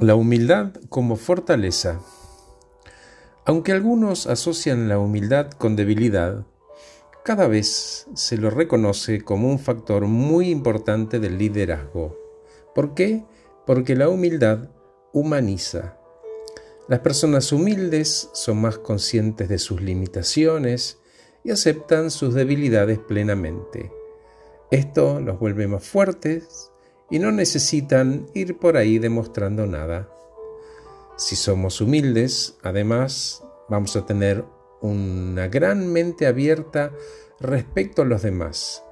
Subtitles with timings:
[0.00, 2.00] La humildad como fortaleza.
[3.44, 6.44] Aunque algunos asocian la humildad con debilidad,
[7.24, 12.18] cada vez se lo reconoce como un factor muy importante del liderazgo.
[12.74, 13.24] ¿Por qué?
[13.66, 14.68] Porque la humildad
[15.12, 15.96] humaniza.
[16.88, 20.98] Las personas humildes son más conscientes de sus limitaciones
[21.44, 23.92] y aceptan sus debilidades plenamente.
[24.72, 26.72] Esto los vuelve más fuertes
[27.10, 30.08] y no necesitan ir por ahí demostrando nada.
[31.16, 34.44] Si somos humildes, además, vamos a tener
[34.80, 36.92] una gran mente abierta
[37.40, 38.82] respecto a los demás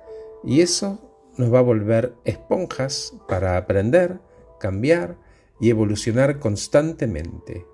[0.45, 0.99] y eso
[1.37, 4.21] nos va a volver esponjas para aprender,
[4.61, 5.17] cambiar
[5.61, 7.67] y evolucionar constantemente.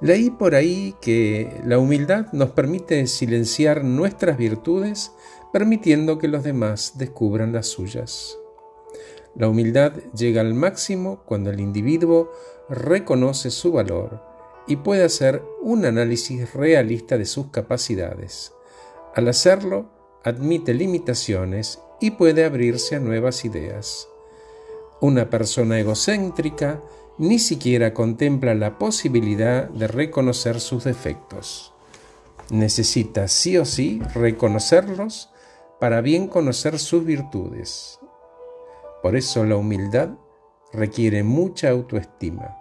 [0.00, 5.12] Leí por ahí que la humildad nos permite silenciar nuestras virtudes
[5.52, 8.38] permitiendo que los demás descubran las suyas.
[9.38, 12.32] La humildad llega al máximo cuando el individuo
[12.68, 14.20] reconoce su valor
[14.66, 18.52] y puede hacer un análisis realista de sus capacidades.
[19.14, 19.90] Al hacerlo,
[20.24, 24.08] admite limitaciones y puede abrirse a nuevas ideas.
[25.00, 26.82] Una persona egocéntrica
[27.16, 31.72] ni siquiera contempla la posibilidad de reconocer sus defectos.
[32.50, 35.30] Necesita sí o sí reconocerlos
[35.78, 38.00] para bien conocer sus virtudes.
[39.02, 40.10] Por eso la humildad
[40.72, 42.58] requiere mucha autoestima.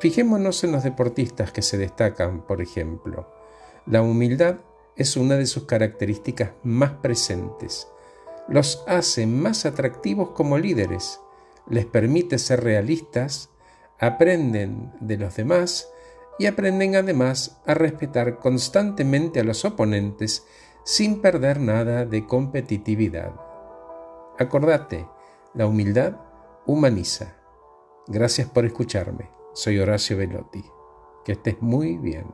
[0.00, 3.26] Fijémonos en los deportistas que se destacan, por ejemplo.
[3.86, 4.56] La humildad
[4.96, 7.88] es una de sus características más presentes.
[8.48, 11.20] Los hace más atractivos como líderes,
[11.68, 13.50] les permite ser realistas,
[13.98, 15.88] aprenden de los demás
[16.38, 20.46] y aprenden además a respetar constantemente a los oponentes
[20.84, 23.32] sin perder nada de competitividad.
[24.38, 25.08] Acordate,
[25.54, 26.16] la humildad
[26.66, 27.36] humaniza.
[28.06, 29.30] Gracias por escucharme.
[29.54, 30.62] Soy Horacio Velotti.
[31.24, 32.26] Que estés muy bien.